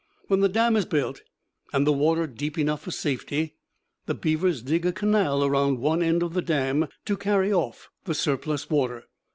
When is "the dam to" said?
6.33-7.15